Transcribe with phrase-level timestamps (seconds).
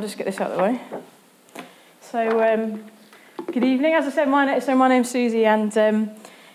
[0.00, 0.80] I'll just get this out of the way.
[2.00, 2.86] So, um,
[3.52, 3.92] good evening.
[3.92, 6.10] As I said, my, so my name's Susie, and um,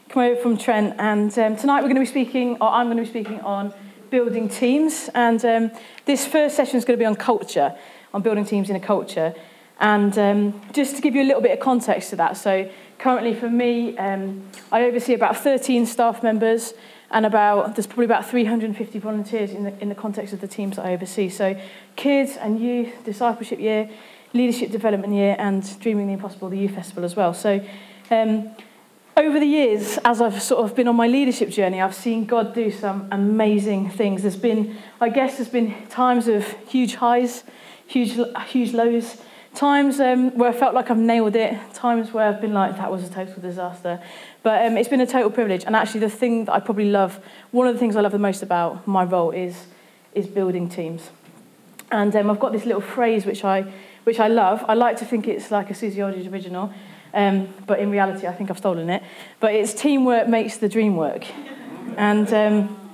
[0.10, 0.96] come over from Trent.
[0.98, 3.72] And um, tonight we're going to be speaking, or I'm going to be speaking on
[4.10, 5.12] building teams.
[5.14, 5.72] And um,
[6.06, 7.76] this first session is going to be on culture,
[8.16, 9.36] on building teams in a culture.
[9.80, 12.68] And um, just to give you a little bit of context to that, so
[12.98, 16.74] currently for me, um, I oversee about 13 staff members
[17.12, 20.76] and about there's probably about 350 volunteers in the, in the context of the teams
[20.76, 21.30] that I oversee.
[21.30, 21.60] So
[21.96, 23.90] kids and youth, discipleship year,
[24.34, 27.34] leadership development year, and Dreaming the Impossible, the youth festival as well.
[27.34, 27.66] So
[28.12, 28.56] um,
[29.18, 32.54] over the years, as I've sort of been on my leadership journey, I've seen God
[32.54, 34.24] do some amazing things.
[34.24, 37.44] There's been, I guess, there's been times of huge highs,
[37.88, 39.22] huge, huge lows,
[39.56, 42.92] times um, where I felt like I've nailed it, times where I've been like, that
[42.92, 44.02] was a total disaster.
[44.44, 45.64] But um, it's been a total privilege.
[45.66, 47.20] And actually, the thing that I probably love,
[47.52, 49.66] one of the things I love the most about my role is,
[50.14, 51.10] is building teams.
[51.92, 53.72] And um, I've got this little phrase which I,
[54.04, 54.64] which I love.
[54.68, 56.74] I like to think it's like a Susie Aldridge original,
[57.14, 59.04] um, but in reality, I think I've stolen it.
[59.40, 61.26] But it's teamwork makes the dream work.
[61.98, 62.85] And um,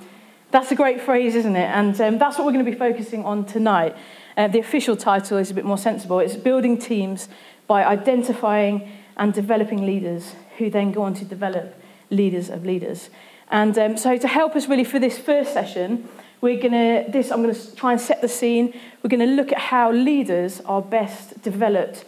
[0.52, 1.69] that's a great phrase, isn't it?
[1.69, 3.95] And um, that's what we're going to be focusing on tonight.
[4.38, 6.19] Uh, the official title is a bit more sensible.
[6.19, 7.27] It's building teams
[7.67, 11.75] by identifying and developing leaders who then go on to develop
[12.09, 13.09] leaders of leaders.
[13.49, 16.08] And um, so to help us really for this first session,
[16.41, 18.73] we're going to this I'm going to try and set the scene.
[19.03, 22.03] We're going to look at how leaders are best developed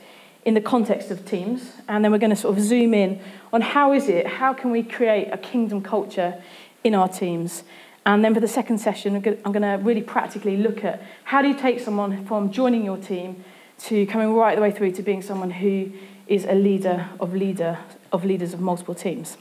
[0.46, 3.22] in the context of teams, and then we're going to sort of zoom in
[3.54, 6.42] on how is it, how can we create a kingdom culture
[6.84, 7.64] in our teams.
[8.06, 11.48] And then for the second session, I'm going to really practically look at how do
[11.48, 13.44] you take someone from joining your team
[13.80, 15.92] to coming right the way through to being someone who
[16.28, 17.80] is a leader of leader
[18.12, 19.38] of leaders of multiple teams.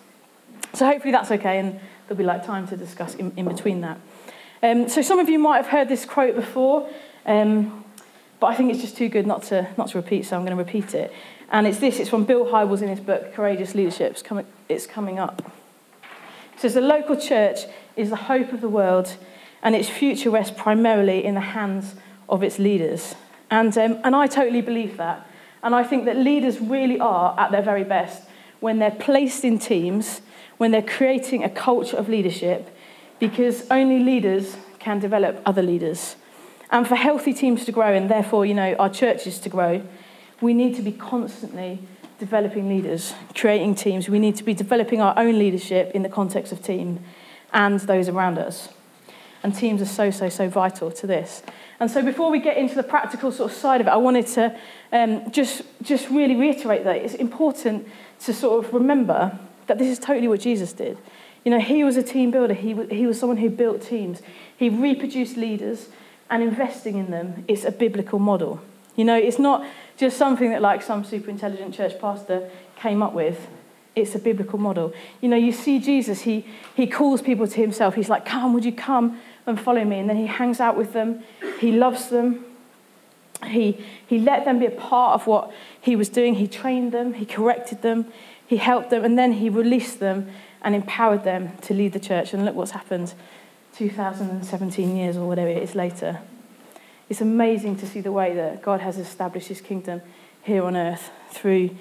[0.75, 4.01] So hopefully that's okay, and there'll be like time to discuss in, in between that.
[4.63, 6.89] Um, so some of you might have heard this quote before,
[7.27, 7.85] um,
[8.41, 10.57] but I think it's just too good not to not to repeat, so I'm going
[10.57, 11.13] to repeat it.
[11.51, 11.99] And it's this.
[11.99, 14.13] It's from Bill Hybels in his book Courageous Leadership.
[14.13, 15.53] It's coming, it's coming up.
[16.55, 17.61] It says the local church
[17.97, 19.17] is the hope of the world,
[19.63, 21.95] and its future rests primarily in the hands
[22.29, 23.15] of its leaders.
[23.51, 25.27] And, um, and I totally believe that.
[25.63, 28.29] And I think that leaders really are at their very best
[28.61, 30.21] when they're placed in teams,
[30.57, 32.75] when they're creating a culture of leadership,
[33.19, 36.17] because only leaders can develop other leaders.
[36.71, 39.83] And for healthy teams to grow, and therefore, you know, our churches to grow,
[40.41, 41.81] we need to be constantly
[42.23, 44.09] developing leaders, creating teams.
[44.09, 47.01] We need to be developing our own leadership in the context of team
[47.53, 48.69] and those around us.
[49.43, 51.43] And teams are so, so, so vital to this.
[51.81, 54.29] And so before we get into the practical sort of side of it, I wanted
[54.29, 54.57] to
[54.93, 57.89] um, just, just really reiterate that it's important
[58.21, 60.97] to sort of remember that this is totally what Jesus did.
[61.45, 62.55] You know, he was a team builder.
[62.55, 64.23] He, he was someone who built teams.
[64.57, 65.89] He reproduced leaders
[66.31, 68.61] and investing in them is a biblical model.
[68.95, 69.67] You know, it's not
[69.97, 73.49] just something that like some super intelligent church pastor came up with.
[73.95, 74.93] It's a biblical model.
[75.21, 77.95] You know, you see Jesus, he, he calls people to himself.
[77.95, 79.99] He's like, come, would you come and follow me?
[79.99, 81.23] And then he hangs out with them.
[81.61, 82.45] He loves them.
[83.47, 86.37] He, he let them be a part of what he was doing.
[86.37, 87.15] He trained them.
[87.15, 88.07] He corrected them.
[88.47, 89.05] He helped them.
[89.05, 90.31] And then he released them
[90.63, 92.33] and empowered them to lead the church.
[92.33, 93.13] And look what's happened
[93.77, 96.21] 2017 years or whatever it is later.
[97.13, 100.01] It's amazing to see the way that God has established his kingdom
[100.43, 101.77] here on earth through,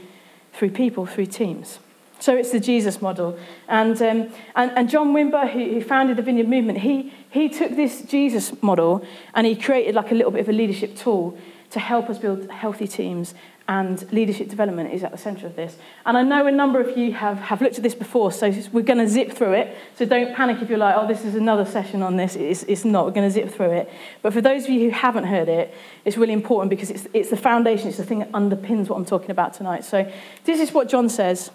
[0.52, 1.80] through people, through teams.
[2.19, 3.40] So it's the Jesus model.
[3.70, 7.78] And, um, and, and John Wimber, who, who founded the Vineyard Movement, he, he took
[7.78, 11.38] this Jesus model and he created like a little bit of a leadership tool
[11.70, 13.34] to help us build healthy teams
[13.72, 15.78] and leadership development is at the centre of this.
[16.06, 18.84] And I know a number of you have, have looked at this before, so we're
[18.84, 19.78] going to zip through it.
[19.96, 22.36] So don't panic if you're like, oh, this is another session on this.
[22.36, 23.06] It's, it's not.
[23.06, 23.90] We're going to zip through it.
[24.22, 25.74] But for those of you who haven't heard it,
[26.04, 29.06] it's really important because it's, it's the foundation, it's the thing that underpins what I'm
[29.06, 29.86] talking about tonight.
[29.86, 30.12] So
[30.44, 31.50] this is what John says.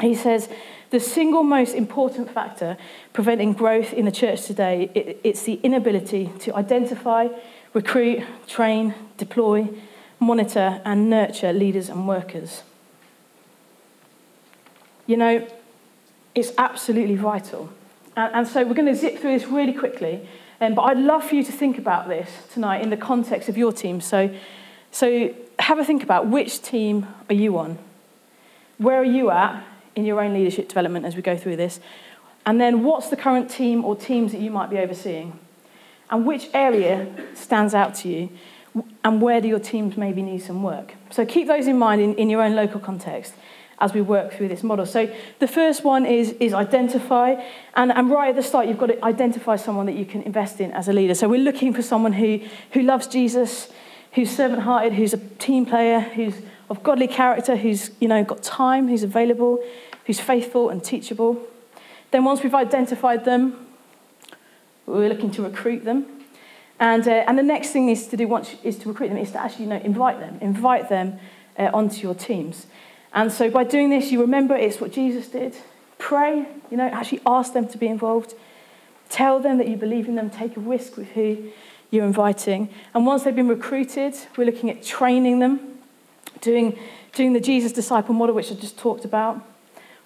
[0.00, 0.48] He says,
[0.90, 2.76] the single most important factor
[3.12, 7.28] preventing growth in the church today, it, it's the inability to identify,
[7.74, 9.68] recruit, train, deploy,
[10.20, 12.62] monitor, and nurture leaders and workers.
[15.06, 15.48] You know,
[16.34, 17.70] it's absolutely vital.
[18.16, 20.28] And, and so we're going to zip through this really quickly.
[20.60, 23.56] Um, but I'd love for you to think about this tonight in the context of
[23.56, 24.00] your team.
[24.00, 24.34] So,
[24.90, 27.78] so have a think about which team are you on?
[28.78, 31.80] Where are you at in your own leadership development as we go through this?
[32.44, 35.38] And then what's the current team or teams that you might be overseeing?
[36.10, 38.30] And which area stands out to you?
[39.04, 40.94] And where do your teams maybe need some work?
[41.10, 43.34] So keep those in mind in, in your own local context
[43.80, 44.84] as we work through this model.
[44.84, 45.08] So
[45.38, 47.36] the first one is, is identify.
[47.74, 50.60] And, and right at the start, you've got to identify someone that you can invest
[50.60, 51.14] in as a leader.
[51.14, 52.40] So we're looking for someone who,
[52.72, 53.70] who loves Jesus,
[54.14, 56.34] who's servant hearted, who's a team player, who's
[56.70, 59.62] of godly character, who's you know, got time, who's available,
[60.06, 61.40] who's faithful and teachable.
[62.10, 63.66] Then, once we've identified them,
[64.86, 66.17] we're looking to recruit them.
[66.80, 69.32] And, uh, and the next thing is to do once is to recruit them is
[69.32, 71.18] to actually you know, invite them, invite them
[71.58, 72.66] uh, onto your teams.
[73.12, 75.56] And so by doing this, you remember it's what Jesus did.
[75.98, 78.34] Pray, you know, actually ask them to be involved.
[79.08, 80.30] Tell them that you believe in them.
[80.30, 81.50] Take a risk with who
[81.90, 82.68] you're inviting.
[82.94, 85.78] And once they've been recruited, we're looking at training them,
[86.40, 86.78] doing,
[87.14, 89.42] doing the Jesus disciple model, which I just talked about.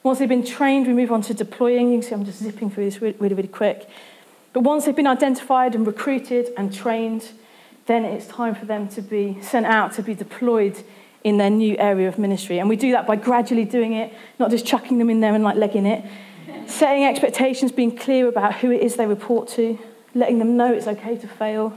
[0.02, 1.92] Once they've been trained, we move on to deploying.
[1.92, 3.88] You can see I'm just zipping through this really, really quick.
[4.52, 7.30] But once they've been identified and recruited and trained,
[7.86, 10.82] then it's time for them to be sent out to be deployed
[11.24, 12.58] in their new area of ministry.
[12.58, 15.42] And we do that by gradually doing it, not just chucking them in there and
[15.42, 16.04] like legging it.
[16.66, 19.78] Setting expectations, being clear about who it is they report to,
[20.14, 21.76] letting them know it's okay to fail,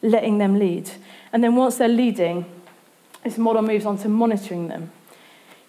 [0.00, 0.90] letting them lead.
[1.32, 2.46] And then once they're leading,
[3.24, 4.90] this model moves on to monitoring them.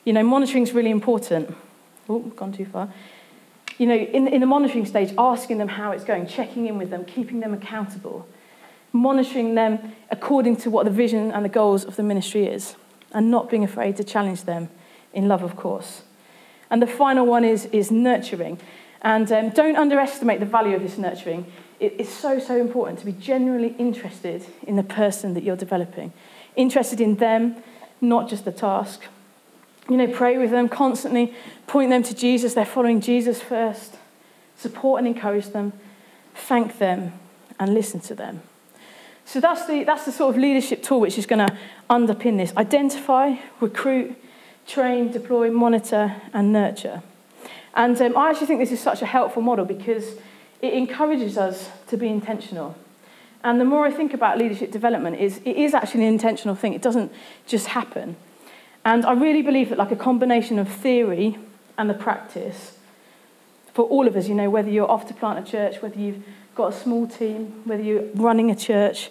[0.06, 1.56] You know, monitoring is really important.
[2.08, 2.92] Oh, gone too far
[3.84, 6.90] you know, in, in the monitoring stage, asking them how it's going, checking in with
[6.90, 8.26] them, keeping them accountable,
[8.94, 12.78] monitoring them according to what the vision and the goals of the ministry is,
[13.12, 14.70] and not being afraid to challenge them
[15.12, 16.04] in love, of course.
[16.70, 18.58] And the final one is, is nurturing.
[19.02, 21.46] And um, don't underestimate the value of this nurturing.
[21.82, 26.14] It, it's so, so important to be genuinely interested in the person that you're developing,
[26.56, 27.58] interested in them,
[28.00, 29.02] not just the task.
[29.90, 31.34] You know, pray with them constantly,
[31.68, 32.54] point them to Jesus.
[32.54, 33.96] They're following Jesus first.
[34.58, 35.74] Support and encourage them,
[36.36, 37.14] thank them,
[37.60, 38.42] and listen to them.
[39.26, 41.58] So that's the, that's the sort of leadership tool which is going to
[41.90, 44.16] underpin this identify, recruit,
[44.68, 47.02] train, deploy, monitor, and nurture.
[47.74, 50.16] And um, I actually think this is such a helpful model because
[50.62, 52.76] it encourages us to be intentional.
[53.44, 56.74] And the more I think about leadership development, is it is actually an intentional thing.
[56.74, 57.12] It doesn't
[57.46, 58.16] just happen.
[58.86, 61.38] And I really believe that, like a combination of theory
[61.78, 62.78] and the practice,
[63.74, 66.24] for all of us, you know, whether you're off to plant a church, whether you've
[66.56, 69.10] got a small team, whether you're running a church,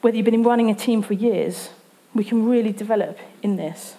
[0.00, 1.70] whether you've been running a team for years,
[2.14, 3.96] we can really develop in this.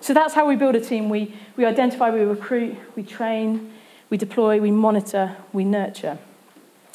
[0.00, 1.08] So that's how we build a team.
[1.08, 3.72] We, we identify, we recruit, we train,
[4.10, 6.18] we deploy, we monitor, we nurture.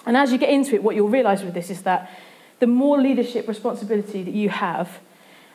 [0.05, 2.09] And as you get into it, what you'll realize with this is that
[2.59, 4.99] the more leadership responsibility that you have,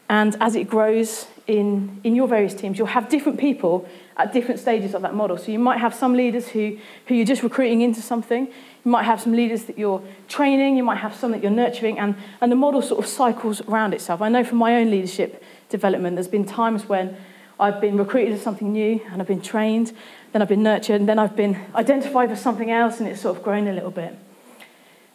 [0.08, 4.60] and as it grows in, in your various teams, you'll have different people at different
[4.60, 5.36] stages of that model.
[5.36, 8.46] So you might have some leaders who, who you're just recruiting into something.
[8.46, 10.76] You might have some leaders that you're training.
[10.76, 11.98] You might have some that you're nurturing.
[11.98, 14.22] And, and the model sort of cycles around itself.
[14.22, 17.16] I know from my own leadership development, there's been times when
[17.58, 19.92] I've been recruited as something new and I've been trained,
[20.32, 23.36] then I've been nurtured, and then I've been identified for something else and it's sort
[23.36, 24.16] of grown a little bit.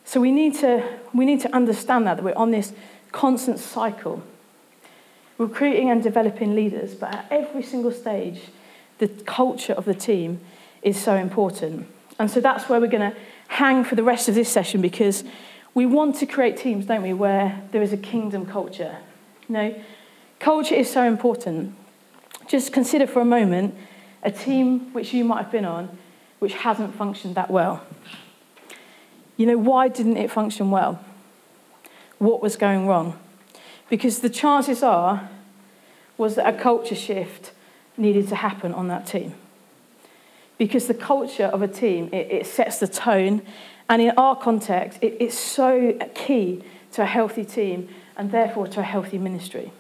[0.06, 0.84] So we need to,
[1.14, 2.74] we need to understand that, that we're on this
[3.12, 4.24] constant cycle
[5.42, 8.42] recruiting and developing leaders, but at every single stage,
[9.00, 10.40] the culture of the team
[10.82, 11.88] is so important.
[12.20, 13.18] And so that's where we're going to
[13.48, 15.24] hang for the rest of this session because
[15.74, 18.98] we want to create teams, don't we, where there is a kingdom culture.
[19.48, 19.84] You know,
[20.40, 21.76] culture is so important.
[22.48, 23.76] Just consider for a moment
[24.24, 25.98] a team which you might have been on
[26.42, 27.84] which hasn't functioned that well.
[29.38, 31.00] You know, why didn't it function well?
[32.18, 33.20] What was going wrong?
[33.92, 35.30] Because the chances are
[36.18, 37.52] was that a culture shift
[37.98, 39.34] needed to happen on that team.
[40.58, 43.42] Because the culture of a team, it, it sets the tone.
[43.90, 48.80] And in our context, it, it's so key to a healthy team and therefore to
[48.80, 49.74] a healthy ministry.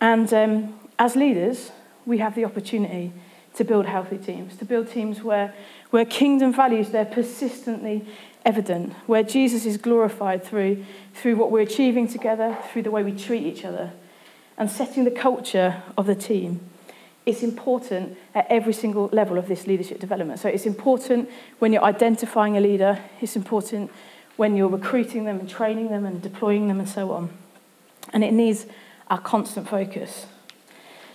[0.00, 1.72] And um, as leaders,
[2.06, 3.12] we have the opportunity
[3.56, 5.52] to build healthy teams, to build teams where,
[5.90, 8.06] where kingdom values, they're persistently
[8.44, 13.12] evident, where Jesus is glorified through, through what we're achieving together, through the way we
[13.12, 13.92] treat each other,
[14.56, 16.60] and setting the culture of the team.
[17.26, 20.40] It's important at every single level of this leadership development.
[20.40, 23.90] So it's important when you're identifying a leader, it's important
[24.36, 27.30] when you're recruiting them and training them and deploying them and so on.
[28.12, 28.66] And it needs
[29.08, 30.26] our constant focus.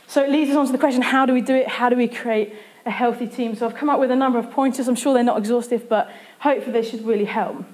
[0.07, 1.67] So it leads us on to the question how do we do it?
[1.67, 2.53] How do we create
[2.85, 3.55] a healthy team?
[3.55, 4.87] So I've come up with a number of pointers.
[4.87, 7.65] I'm sure they're not exhaustive, but hopefully they should really help.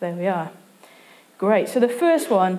[0.00, 0.50] There we are.
[1.38, 1.68] Great.
[1.68, 2.58] So the first one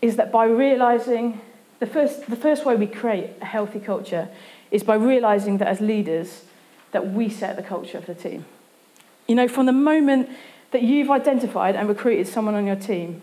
[0.00, 1.40] is that by realizing
[1.78, 4.28] the first, the first way we create a healthy culture
[4.70, 6.44] is by realizing that as leaders
[6.92, 8.44] that we set the culture of the team.
[9.26, 10.30] You know, from the moment
[10.70, 13.22] that you've identified and recruited someone on your team,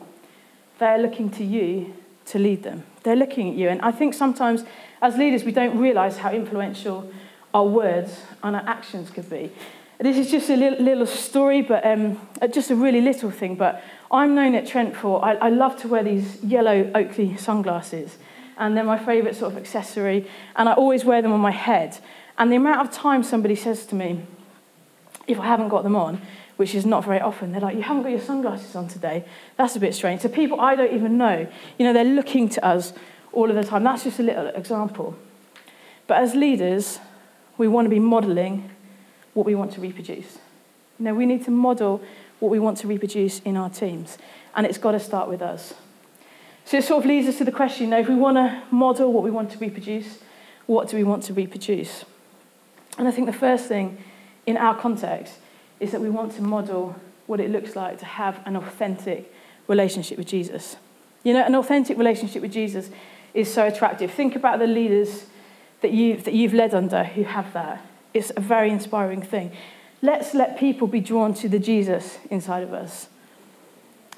[0.79, 1.93] they're looking to you
[2.27, 2.83] to lead them.
[3.05, 3.69] They're looking at you.
[3.69, 4.65] And I think sometimes
[5.01, 7.09] as leaders, we don't realize how influential
[7.53, 9.51] our words and our actions could be.
[9.99, 13.55] this is just a little, little story, but um, uh, just a really little thing.
[13.55, 13.81] But
[14.11, 18.17] I'm known at Trent for, I, I love to wear these yellow Oakley sunglasses.
[18.57, 20.27] And they're my favourite sort of accessory.
[20.55, 21.99] And I always wear them on my head.
[22.39, 24.23] And the amount of time somebody says to me,
[25.27, 26.21] if I haven't got them on,
[26.57, 29.25] which is not very often, they're like, You haven't got your sunglasses on today.
[29.57, 30.21] That's a bit strange.
[30.21, 31.47] So people I don't even know,
[31.77, 32.93] you know, they're looking to us
[33.33, 33.83] all of the time.
[33.83, 35.15] That's just a little example.
[36.07, 36.99] But as leaders,
[37.57, 38.69] we want to be modelling
[39.33, 40.37] what we want to reproduce.
[40.99, 42.01] You know, we need to model
[42.39, 44.17] what we want to reproduce in our teams,
[44.55, 45.73] and it's got to start with us.
[46.65, 48.63] So it sort of leads us to the question, you know, if we want to
[48.71, 50.19] model what we want to reproduce,
[50.65, 52.05] what do we want to reproduce?
[52.97, 53.97] And I think the first thing
[54.45, 55.39] in our context
[55.79, 56.95] is that we want to model
[57.27, 59.33] what it looks like to have an authentic
[59.67, 60.77] relationship with Jesus.
[61.23, 62.89] You know, an authentic relationship with Jesus
[63.33, 64.11] is so attractive.
[64.11, 65.25] Think about the leaders
[65.81, 67.85] that you've, that you've led under who have that.
[68.13, 69.51] It's a very inspiring thing.
[70.01, 73.07] Let's let people be drawn to the Jesus inside of us.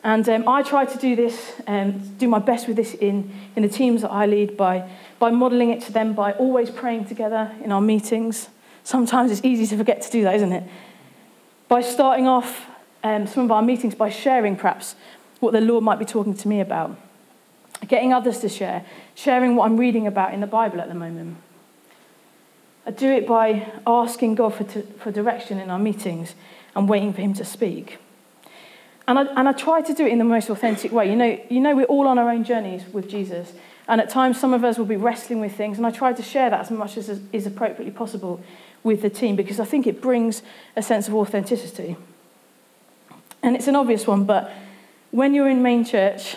[0.04, 3.64] And um, I try to do this, um, do my best with this in, in
[3.64, 4.88] the teams that I lead by,
[5.18, 8.50] by modelling it to them, by always praying together in our meetings.
[8.84, 10.64] Sometimes it's easy to forget to do that, isn't it?
[11.68, 12.68] By starting off
[13.04, 14.96] um, some of our meetings by sharing perhaps
[15.40, 16.98] what the Lord might be talking to me about,
[17.88, 21.38] getting others to share, sharing what I'm reading about in the Bible at the moment.
[22.86, 26.36] I do it by asking God for, t- for direction in our meetings
[26.76, 27.98] and waiting for Him to speak.
[29.08, 31.10] And I, and I try to do it in the most authentic way.
[31.10, 33.54] You know, you know, we're all on our own journeys with Jesus.
[33.88, 35.78] And at times, some of us will be wrestling with things.
[35.78, 38.42] And I try to share that as much as is appropriately possible
[38.84, 40.42] with the team because I think it brings
[40.76, 41.98] a sense of authenticity.
[43.44, 44.52] And it's an obvious one, but
[45.12, 46.36] when you're in main church,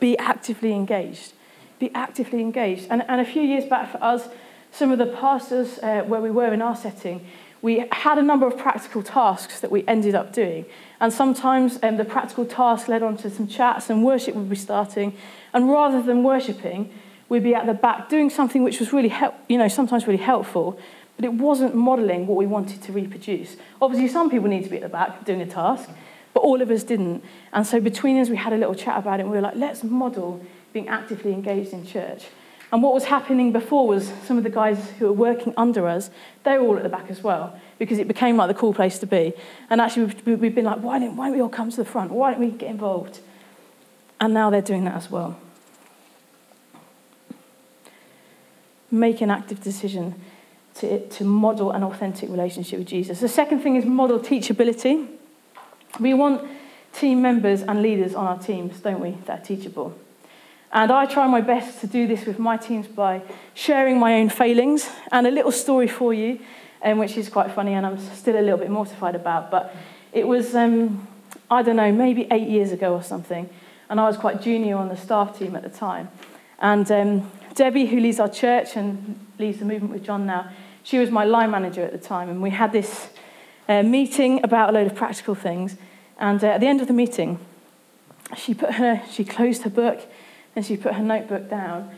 [0.00, 1.32] be actively engaged.
[1.78, 2.86] Be actively engaged.
[2.90, 4.28] And, and a few years back for us,
[4.72, 7.24] some of the pastors uh, where we were in our setting,
[7.62, 10.66] we had a number of practical tasks that we ended up doing.
[11.00, 14.56] And sometimes um, the practical tasks led on to some chats and worship would be
[14.56, 15.16] starting.
[15.54, 16.92] And rather than worshipping,
[17.28, 20.22] we'd be at the back doing something which was really, help, you know, sometimes really
[20.22, 20.78] helpful,
[21.16, 23.56] but it wasn't modelling what we wanted to reproduce.
[23.80, 25.88] Obviously, some people need to be at the back doing a task,
[26.32, 27.24] but all of us didn't.
[27.52, 29.54] And so between us, we had a little chat about it, and we were like,
[29.54, 32.26] let's model being actively engaged in church.
[32.72, 36.10] And what was happening before was some of the guys who were working under us,
[36.42, 38.98] they were all at the back as well, because it became like the cool place
[38.98, 39.32] to be.
[39.70, 41.84] And actually, we've, we've been like, why don't, why don't we all come to the
[41.84, 42.10] front?
[42.10, 43.20] Why don't we get involved?
[44.20, 45.38] And now they're doing that as well.
[48.90, 50.20] Make an active decision
[50.76, 53.20] to, to model an authentic relationship with Jesus.
[53.20, 55.06] The second thing is model teachability.
[56.00, 56.48] We want
[56.92, 59.96] team members and leaders on our teams, don't we, that are teachable.
[60.72, 63.22] And I try my best to do this with my teams by
[63.54, 66.40] sharing my own failings and a little story for you,
[66.82, 69.52] um, which is quite funny and I'm still a little bit mortified about.
[69.52, 69.74] But
[70.12, 71.06] it was, um,
[71.48, 73.48] I don't know, maybe eight years ago or something.
[73.88, 76.08] And I was quite junior on the staff team at the time.
[76.58, 80.50] And um, Debbie, who leads our church and leads the movement with John now,
[80.84, 82.28] she was my line manager at the time.
[82.28, 83.08] And we had this
[83.68, 85.76] uh, meeting about a load of practical things.
[86.18, 87.40] And uh, at the end of the meeting,
[88.36, 90.06] she put her, she closed her book
[90.54, 91.90] and she put her notebook down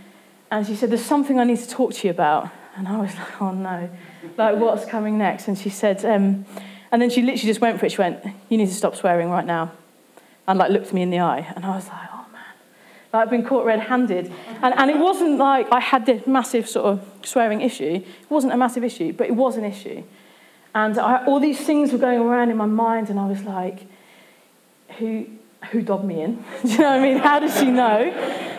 [0.50, 2.48] and she said, There's something I need to talk to you about.
[2.76, 3.90] And I was like, Oh no,
[4.36, 5.48] like what's coming next?
[5.48, 6.46] And she said, um,
[6.92, 7.92] and then she literally just went for it.
[7.92, 9.72] She went, You need to stop swearing right now.
[10.46, 11.52] And like looked me in the eye.
[11.54, 12.10] And I was like.
[12.10, 12.15] Like
[13.16, 14.32] I've been caught red handed.
[14.62, 18.02] And, and it wasn't like I had this massive sort of swearing issue.
[18.04, 20.02] It wasn't a massive issue, but it was an issue.
[20.74, 23.86] And I, all these things were going around in my mind, and I was like,
[24.98, 25.26] Who,
[25.70, 26.36] who dobbed me in?
[26.62, 27.18] Do you know what I mean?
[27.18, 28.10] How does she know?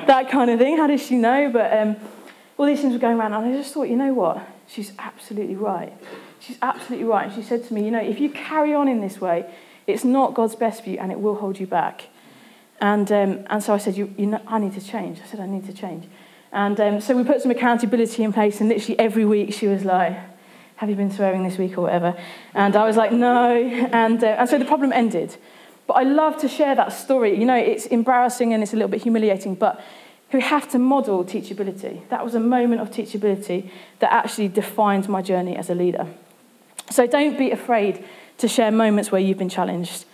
[0.07, 0.77] That kind of thing.
[0.77, 1.51] How does she know?
[1.51, 1.95] But um,
[2.57, 4.45] all these things were going around, and I just thought, you know what?
[4.67, 5.93] She's absolutely right.
[6.39, 7.27] She's absolutely right.
[7.27, 9.45] And she said to me, you know, if you carry on in this way,
[9.85, 12.07] it's not God's best for you, and it will hold you back.
[12.79, 15.19] And, um, and so I said, you, you know, I need to change.
[15.21, 16.07] I said, I need to change.
[16.51, 19.83] And um, so we put some accountability in place, and literally every week she was
[19.83, 20.17] like,
[20.77, 22.15] have you been swearing this week or whatever?
[22.53, 23.55] And I was like, no.
[23.91, 25.35] And, uh, and so the problem ended.
[25.87, 27.37] But I love to share that story.
[27.37, 29.81] You know, it's embarrassing and it's a little bit humiliating, but
[30.31, 32.07] we have to model teachability.
[32.09, 33.69] That was a moment of teachability
[33.99, 36.05] that actually defined my journey as a leader.
[36.91, 38.03] So don't be afraid
[38.37, 40.05] to share moments where you've been challenged.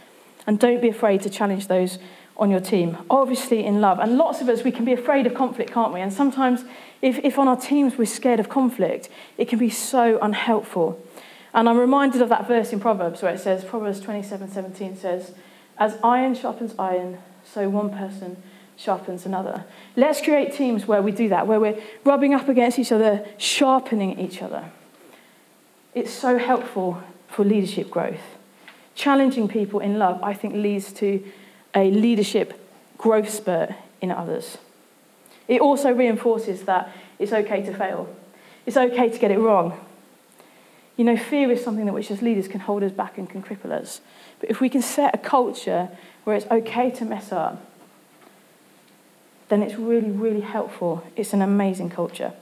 [0.46, 1.98] And don't be afraid to challenge those
[2.38, 4.00] on your team, obviously in love.
[4.00, 6.02] And lots of us, we can be afraid of conflict, can't we?
[6.02, 6.66] And sometimes,
[7.02, 11.00] if, if on our teams we're scared of conflict, it can be so unhelpful.
[11.54, 15.34] And I'm reminded of that verse in Proverbs where it says, Proverbs 27 17 says,
[15.78, 18.42] as iron sharpens iron, so one person
[18.76, 19.66] sharpens another.
[19.96, 24.20] Let's create teams where we do that, where we're rubbing up against each other, sharpening
[24.20, 24.72] each other.
[25.94, 28.38] It's so helpful for leadership growth.
[28.96, 31.24] Challenging people in love, I think, leads to
[31.76, 32.60] a leadership
[32.98, 34.58] growth spurt in others.
[35.48, 38.14] It also reinforces that it's okay to fail,
[38.66, 39.80] it's okay to get it wrong.
[40.96, 43.42] You know, fear is something that which as leaders can hold us back and can
[43.42, 44.00] cripple us.
[44.40, 45.90] But if we can set a culture
[46.24, 47.66] where it's okay to mess up,
[49.50, 51.04] then it's really, really helpful.
[51.16, 52.34] It's an amazing culture.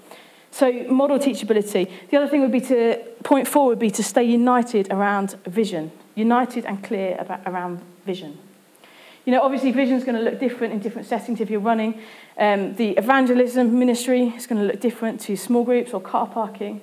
[0.51, 1.89] So, model teachability.
[2.09, 5.91] The other thing would be to, point four would be to stay united around vision,
[6.13, 8.37] united and clear about, around vision.
[9.25, 11.39] You know, obviously, vision is going to look different in different settings.
[11.41, 12.01] If you're running
[12.37, 16.81] um, the evangelism ministry, it's going to look different to small groups or car parking.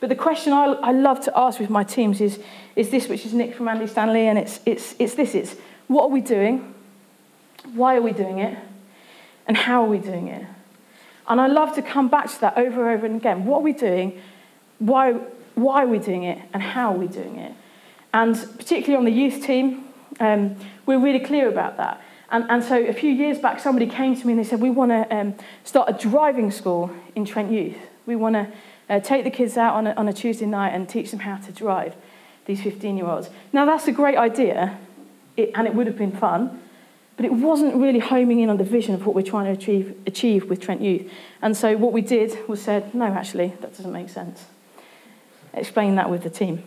[0.00, 2.38] But the question I, I love to ask with my teams is,
[2.76, 5.56] is this, which is Nick from Andy Stanley, and it's, it's, it's this it's
[5.88, 6.74] what are we doing?
[7.74, 8.58] Why are we doing it?
[9.46, 10.46] And how are we doing it?
[11.28, 13.44] And I love to come back to that over and over and again.
[13.44, 14.20] What are we doing?
[14.78, 15.12] Why,
[15.54, 16.38] why are we doing it?
[16.52, 17.52] And how are we doing it?
[18.12, 19.84] And particularly on the youth team,
[20.18, 20.56] um,
[20.90, 22.02] we're really clear about that.
[22.30, 24.70] And, and so a few years back, somebody came to me and they said, We
[24.70, 27.76] want to um, start a driving school in Trent Youth.
[28.06, 28.48] We want to
[28.88, 31.36] uh, take the kids out on a, on a Tuesday night and teach them how
[31.36, 31.94] to drive,
[32.46, 33.30] these 15 year olds.
[33.52, 34.78] Now, that's a great idea,
[35.36, 36.60] it, and it would have been fun,
[37.16, 39.96] but it wasn't really homing in on the vision of what we're trying to achieve,
[40.06, 41.10] achieve with Trent Youth.
[41.40, 44.44] And so what we did was said, no, actually, that doesn't make sense.
[45.54, 46.64] Explain that with the team.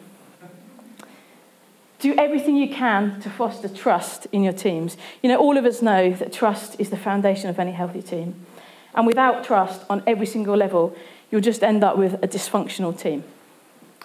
[2.04, 4.98] Do everything you can to foster trust in your teams.
[5.22, 8.46] You know, all of us know that trust is the foundation of any healthy team.
[8.94, 10.94] And without trust on every single level,
[11.32, 13.24] you'll just end up with a dysfunctional team.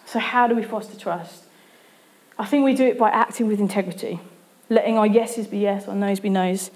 [0.07, 1.47] So, how do we foster trust?
[2.39, 4.21] I think we do it by acting with integrity
[4.71, 6.71] letting our yeses be yes, our noes be noes,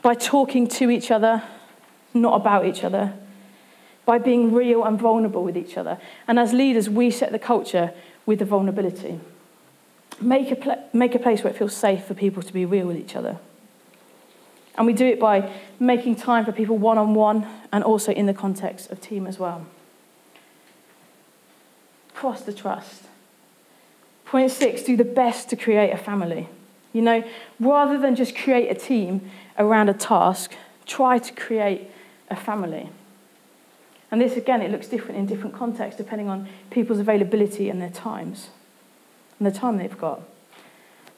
[0.00, 1.42] by talking to each other,
[2.14, 3.14] not about each other,
[4.06, 5.98] by being real and vulnerable with each other.
[6.28, 7.92] And as leaders, we set the culture
[8.26, 9.18] with the vulnerability.
[10.22, 12.86] Make a, pl- make a place where it feels safe for people to be real
[12.86, 13.38] with each other.
[14.76, 18.26] And we do it by making time for people one on one and also in
[18.26, 19.66] the context of team as well.
[22.14, 23.02] Foster trust.
[24.24, 26.48] Point six, do the best to create a family.
[26.92, 27.24] You know,
[27.58, 30.54] rather than just create a team around a task,
[30.86, 31.90] try to create
[32.30, 32.88] a family.
[34.10, 37.90] And this, again, it looks different in different contexts depending on people's availability and their
[37.90, 38.50] times
[39.38, 40.22] and the time they've got.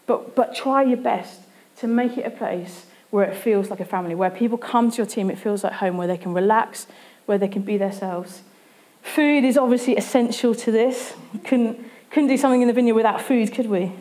[0.07, 1.41] But, but try your best
[1.79, 4.97] to make it a place where it feels like a family, where people come to
[4.97, 6.87] your team, it feels like home, where they can relax,
[7.27, 8.43] where they can be themselves.
[9.03, 11.15] Food is obviously essential to this.
[11.45, 13.93] couldn't couldn't do something in the vineyard without food, could we?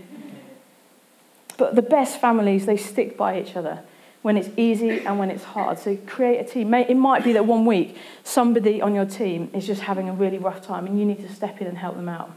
[1.58, 3.80] But the best families, they stick by each other
[4.22, 5.80] when it's easy and when it's hard.
[5.80, 6.72] So create a team.
[6.76, 10.38] It might be that one week somebody on your team is just having a really
[10.38, 12.32] rough time and you need to step in and help them out.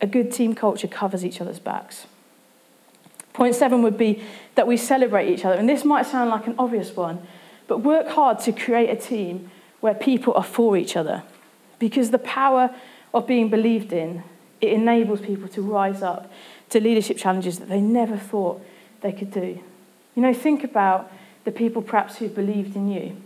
[0.00, 2.06] A good team culture covers each other's backs.
[3.32, 4.22] Point seven would be
[4.54, 5.56] that we celebrate each other.
[5.56, 7.26] And this might sound like an obvious one,
[7.66, 11.22] but work hard to create a team where people are for each other.
[11.78, 12.74] Because the power
[13.12, 14.22] of being believed in,
[14.60, 16.30] it enables people to rise up
[16.70, 18.64] to leadership challenges that they never thought
[19.00, 19.60] they could do.
[20.14, 21.12] You know, think about
[21.44, 23.16] the people perhaps who believed in you.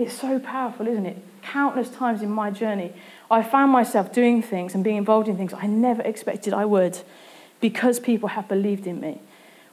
[0.00, 1.18] It's so powerful, isn't it?
[1.42, 2.94] Countless times in my journey,
[3.30, 6.98] I found myself doing things and being involved in things I never expected I would
[7.60, 9.20] because people have believed in me.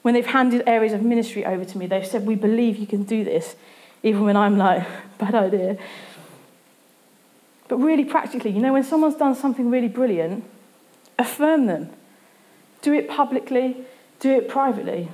[0.01, 3.03] When they've handed areas of ministry over to me, they've said, We believe you can
[3.03, 3.55] do this,
[4.03, 4.85] even when I'm like,
[5.17, 5.77] Bad idea.
[7.69, 10.43] But really practically, you know, when someone's done something really brilliant,
[11.17, 11.89] affirm them.
[12.81, 13.77] Do it publicly,
[14.19, 15.07] do it privately,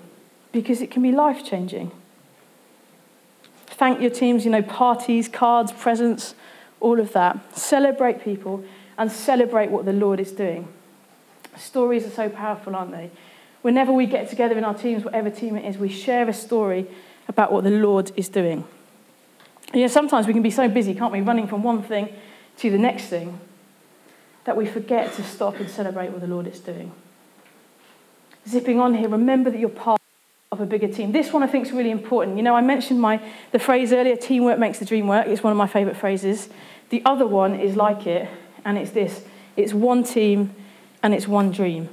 [0.51, 1.91] because it can be life changing.
[3.73, 6.35] Thank your teams, you know, parties, cards, presents,
[6.79, 7.57] all of that.
[7.57, 8.63] Celebrate people
[8.97, 10.67] and celebrate what the Lord is doing.
[11.57, 13.09] Stories are so powerful, aren't they?
[13.63, 16.85] Whenever we get together in our teams, whatever team it is, we share a story
[17.27, 18.63] about what the Lord is doing.
[19.73, 22.09] You know, sometimes we can be so busy, can't we, running from one thing
[22.57, 23.39] to the next thing
[24.43, 26.91] that we forget to stop and celebrate what the Lord is doing.
[28.47, 30.02] Zipping on here, remember that you're part
[30.53, 31.11] of a bigger team.
[31.11, 32.37] This one I think is really important.
[32.37, 33.19] You know, I mentioned my,
[33.51, 35.27] the phrase earlier teamwork makes the dream work.
[35.27, 36.47] It's one of my favourite phrases.
[36.89, 38.29] The other one is like it,
[38.63, 40.55] and it's this it's one team
[41.01, 41.89] and it's one dream.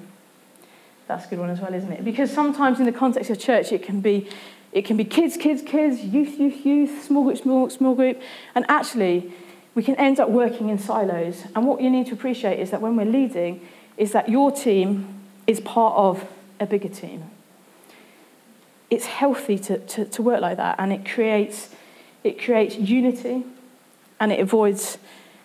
[1.09, 2.05] That's a good one as well, isn't it?
[2.05, 4.29] Because sometimes in the context of church, it can be
[4.73, 8.21] it can be kids, kids, kids, youth, youth, youth, small group, small, small group.
[8.55, 9.33] And actually,
[9.75, 11.45] we can end up working in silos.
[11.57, 15.21] And what you need to appreciate is that when we're leading, is that your team
[15.47, 16.29] is part of
[16.61, 17.25] a bigger team.
[18.91, 21.71] It's healthy to, to, to work like that, and it creates,
[22.25, 23.45] it creates unity
[24.19, 24.99] and it avoids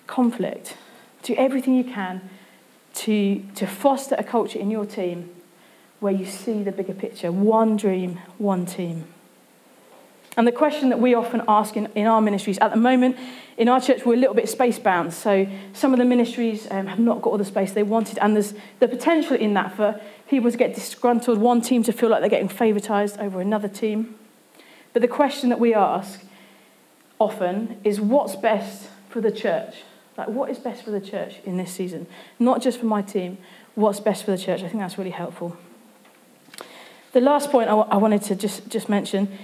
[0.08, 0.75] conflict.
[1.23, 2.29] Do everything you can
[2.95, 5.29] to, to foster a culture in your team
[5.99, 9.05] where you see the bigger picture one dream, one team.
[10.38, 13.17] And the question that we often ask in, in our ministries at the moment,
[13.58, 15.13] in our church, we're a little bit space bound.
[15.13, 18.17] So some of the ministries um, have not got all the space they wanted.
[18.17, 22.10] And there's the potential in that for people to get disgruntled, one team to feel
[22.10, 24.15] like they're getting favoritized over another team.
[24.91, 26.21] But the question that we ask
[27.17, 29.84] often is what's best for the church?
[30.17, 32.08] Like, what is best for the church in this season?
[32.39, 33.38] Not just for my team,
[33.76, 34.63] what's best for the church?
[34.63, 35.58] I think that's really helpful.
[37.13, 39.38] The last point I, w- I wanted to just, just mention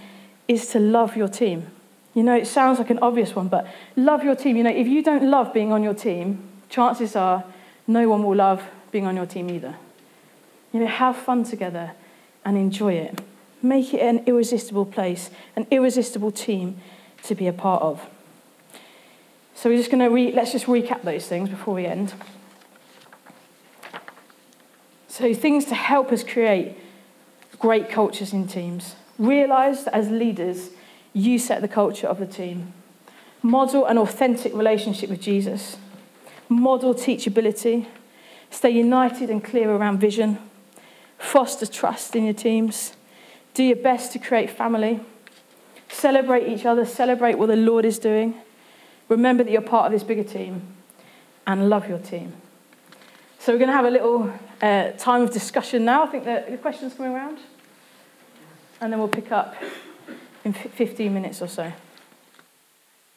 [0.52, 1.68] is to love your team.
[2.14, 4.58] You know, it sounds like an obvious one, but love your team.
[4.58, 7.46] You know, if you don't love being on your team, chances are
[7.88, 8.62] no one will love
[8.92, 9.76] being on your team either.
[10.74, 11.92] You know, have fun together
[12.44, 13.22] and enjoy it.
[13.62, 16.82] Make it an irresistible place, an irresistible team
[17.24, 18.06] to be a part of.
[19.56, 22.14] So we're just going to re- let's just recap those things before we end.
[25.08, 26.76] So things to help us create
[27.60, 28.96] great cultures in teams.
[29.22, 30.72] Realize that as leaders,
[31.14, 32.74] you set the culture of the team.
[33.44, 35.78] Model an authentic relationship with Jesus.
[36.50, 37.86] Model teachability.
[38.50, 40.40] Stay united and clear around vision.
[41.20, 42.94] Foster trust in your teams.
[43.54, 45.00] Do your best to create family.
[45.88, 46.84] Celebrate each other.
[46.84, 48.34] Celebrate what the Lord is doing.
[49.08, 50.64] Remember that you're part of this bigger team.
[51.46, 52.34] And love your team.
[53.38, 56.06] So we're going to have a little uh, time of discussion now.
[56.06, 57.38] I think the, the questions coming around.
[58.82, 59.56] And then we'll pick up
[60.44, 61.72] in 15 minutes or so.